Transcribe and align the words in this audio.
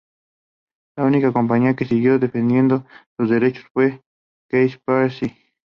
La 0.97 1.03
única 1.05 1.31
compañía 1.31 1.75
que 1.75 1.85
siguió 1.85 2.17
defendiendo 2.17 2.87
sus 3.19 3.29
derechos 3.29 3.67
fue 3.71 4.01
Kaspersky. 4.49 5.37